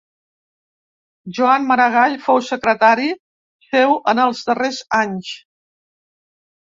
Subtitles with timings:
[1.39, 3.11] Joan Maragall fou secretari
[3.67, 5.31] seu en els darrers anys.